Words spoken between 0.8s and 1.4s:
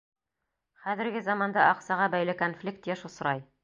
Хәҙерге